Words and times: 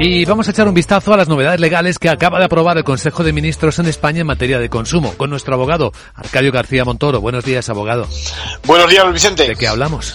Y 0.00 0.24
vamos 0.26 0.46
a 0.46 0.52
echar 0.52 0.68
un 0.68 0.74
vistazo 0.74 1.12
a 1.12 1.16
las 1.16 1.26
novedades 1.26 1.58
legales 1.58 1.98
que 1.98 2.08
acaba 2.08 2.38
de 2.38 2.44
aprobar 2.44 2.78
el 2.78 2.84
Consejo 2.84 3.24
de 3.24 3.32
Ministros 3.32 3.80
en 3.80 3.86
España 3.86 4.20
en 4.20 4.28
materia 4.28 4.60
de 4.60 4.68
consumo 4.68 5.14
con 5.16 5.28
nuestro 5.28 5.54
abogado, 5.54 5.92
Arcadio 6.14 6.52
García 6.52 6.84
Montoro. 6.84 7.20
Buenos 7.20 7.44
días, 7.44 7.68
abogado. 7.68 8.06
Buenos 8.64 8.88
días, 8.88 9.12
Vicente. 9.12 9.48
¿De 9.48 9.56
qué 9.56 9.66
hablamos? 9.66 10.14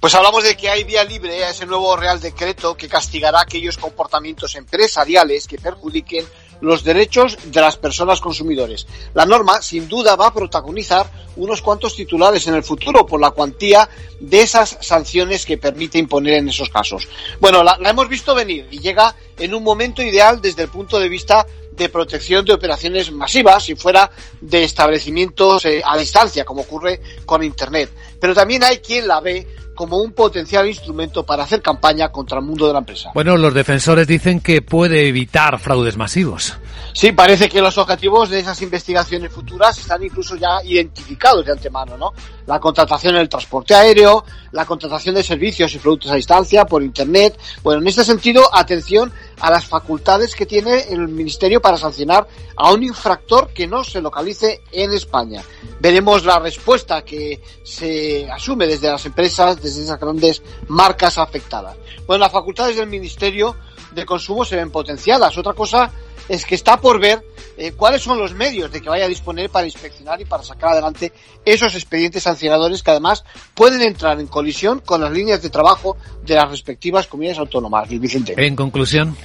Pues 0.00 0.14
hablamos 0.14 0.44
de 0.44 0.56
que 0.56 0.70
hay 0.70 0.84
vía 0.84 1.04
libre 1.04 1.44
a 1.44 1.50
ese 1.50 1.66
nuevo 1.66 1.94
Real 1.94 2.20
Decreto 2.20 2.74
que 2.74 2.88
castigará 2.88 3.42
aquellos 3.42 3.76
comportamientos 3.76 4.54
empresariales 4.54 5.46
que 5.46 5.58
perjudiquen 5.58 6.24
los 6.62 6.84
derechos 6.84 7.36
de 7.44 7.60
las 7.60 7.76
personas 7.76 8.20
consumidores. 8.20 8.86
La 9.14 9.26
norma, 9.26 9.60
sin 9.60 9.88
duda, 9.88 10.16
va 10.16 10.28
a 10.28 10.34
protagonizar 10.34 11.10
unos 11.36 11.60
cuantos 11.60 11.94
titulares 11.94 12.46
en 12.46 12.54
el 12.54 12.62
futuro 12.62 13.04
por 13.04 13.20
la 13.20 13.32
cuantía 13.32 13.88
de 14.20 14.40
esas 14.40 14.78
sanciones 14.80 15.44
que 15.44 15.58
permite 15.58 15.98
imponer 15.98 16.34
en 16.34 16.48
esos 16.48 16.70
casos. 16.70 17.08
Bueno, 17.40 17.62
la, 17.62 17.76
la 17.78 17.90
hemos 17.90 18.08
visto 18.08 18.34
venir 18.34 18.68
y 18.70 18.78
llega 18.78 19.14
en 19.38 19.54
un 19.54 19.62
momento 19.62 20.02
ideal 20.02 20.40
desde 20.40 20.62
el 20.62 20.68
punto 20.68 20.98
de 20.98 21.08
vista 21.08 21.46
de 21.76 21.88
protección 21.88 22.44
de 22.44 22.52
operaciones 22.52 23.10
masivas 23.10 23.68
y 23.68 23.74
fuera 23.74 24.10
de 24.40 24.64
establecimientos 24.64 25.64
eh, 25.64 25.82
a 25.84 25.96
distancia, 25.96 26.44
como 26.44 26.62
ocurre 26.62 27.00
con 27.24 27.42
Internet. 27.42 27.90
Pero 28.20 28.34
también 28.34 28.62
hay 28.62 28.78
quien 28.78 29.08
la 29.08 29.20
ve 29.20 29.46
como 29.74 29.98
un 29.98 30.12
potencial 30.12 30.68
instrumento 30.68 31.24
para 31.24 31.44
hacer 31.44 31.62
campaña 31.62 32.10
contra 32.10 32.38
el 32.38 32.44
mundo 32.44 32.66
de 32.66 32.72
la 32.72 32.80
empresa. 32.80 33.10
Bueno, 33.14 33.36
los 33.36 33.54
defensores 33.54 34.06
dicen 34.06 34.40
que 34.40 34.62
puede 34.62 35.08
evitar 35.08 35.58
fraudes 35.58 35.96
masivos. 35.96 36.54
Sí, 36.92 37.12
parece 37.12 37.48
que 37.48 37.60
los 37.60 37.78
objetivos 37.78 38.28
de 38.28 38.40
esas 38.40 38.60
investigaciones 38.60 39.32
futuras 39.32 39.78
están 39.78 40.02
incluso 40.02 40.36
ya 40.36 40.62
identificados 40.64 41.44
de 41.44 41.52
antemano, 41.52 41.96
¿no? 41.96 42.12
La 42.46 42.60
contratación 42.60 43.14
en 43.14 43.22
el 43.22 43.28
transporte 43.28 43.74
aéreo, 43.74 44.24
la 44.52 44.66
contratación 44.66 45.14
de 45.14 45.22
servicios 45.22 45.74
y 45.74 45.78
productos 45.78 46.10
a 46.10 46.16
distancia 46.16 46.66
por 46.66 46.82
Internet. 46.82 47.38
Bueno, 47.62 47.80
en 47.80 47.88
este 47.88 48.04
sentido, 48.04 48.54
atención 48.54 49.10
a 49.42 49.50
las 49.50 49.66
facultades 49.66 50.36
que 50.36 50.46
tiene 50.46 50.84
el 50.90 51.08
Ministerio 51.08 51.60
para 51.60 51.76
sancionar 51.76 52.28
a 52.56 52.72
un 52.72 52.84
infractor 52.84 53.48
que 53.48 53.66
no 53.66 53.82
se 53.82 54.00
localice 54.00 54.62
en 54.70 54.92
España. 54.92 55.42
Veremos 55.80 56.24
la 56.24 56.38
respuesta 56.38 57.04
que 57.04 57.42
se 57.64 58.30
asume 58.30 58.68
desde 58.68 58.88
las 58.88 59.04
empresas, 59.04 59.60
desde 59.60 59.82
esas 59.82 59.98
grandes 59.98 60.42
marcas 60.68 61.18
afectadas. 61.18 61.76
Bueno, 62.06 62.20
las 62.20 62.32
facultades 62.32 62.76
del 62.76 62.86
Ministerio 62.86 63.56
de 63.90 64.06
Consumo 64.06 64.44
se 64.44 64.54
ven 64.54 64.70
potenciadas. 64.70 65.36
Otra 65.36 65.54
cosa 65.54 65.90
es 66.28 66.46
que 66.46 66.54
está 66.54 66.80
por 66.80 67.00
ver 67.00 67.24
eh, 67.56 67.72
cuáles 67.72 68.00
son 68.00 68.18
los 68.18 68.32
medios 68.34 68.70
de 68.70 68.80
que 68.80 68.88
vaya 68.88 69.06
a 69.06 69.08
disponer 69.08 69.50
para 69.50 69.66
inspeccionar 69.66 70.20
y 70.20 70.24
para 70.24 70.44
sacar 70.44 70.70
adelante 70.70 71.12
esos 71.44 71.74
expedientes 71.74 72.22
sancionadores 72.22 72.82
que 72.82 72.92
además 72.92 73.24
pueden 73.54 73.82
entrar 73.82 74.20
en 74.20 74.28
colisión 74.28 74.80
con 74.80 75.00
las 75.00 75.10
líneas 75.10 75.42
de 75.42 75.50
trabajo 75.50 75.96
de 76.24 76.36
las 76.36 76.48
respectivas 76.48 77.08
comunidades 77.08 77.40
autónomas. 77.40 77.88
Vicente. 77.88 78.34
En 78.36 78.54
conclusión. 78.54 79.16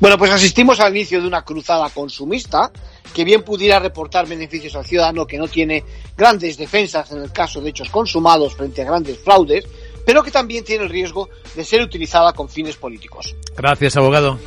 Bueno, 0.00 0.18
pues 0.18 0.30
asistimos 0.30 0.80
al 0.80 0.94
inicio 0.96 1.20
de 1.20 1.26
una 1.26 1.42
cruzada 1.42 1.88
consumista 1.90 2.70
que 3.12 3.24
bien 3.24 3.42
pudiera 3.42 3.78
reportar 3.78 4.26
beneficios 4.26 4.74
al 4.74 4.86
ciudadano 4.86 5.26
que 5.26 5.38
no 5.38 5.48
tiene 5.48 5.84
grandes 6.16 6.56
defensas 6.56 7.12
en 7.12 7.22
el 7.22 7.32
caso 7.32 7.60
de 7.60 7.70
hechos 7.70 7.90
consumados 7.90 8.54
frente 8.54 8.82
a 8.82 8.86
grandes 8.86 9.18
fraudes, 9.18 9.64
pero 10.04 10.22
que 10.22 10.30
también 10.30 10.64
tiene 10.64 10.84
el 10.84 10.90
riesgo 10.90 11.28
de 11.54 11.64
ser 11.64 11.82
utilizada 11.82 12.32
con 12.32 12.48
fines 12.48 12.76
políticos. 12.76 13.34
Gracias, 13.56 13.96
abogado. 13.96 14.38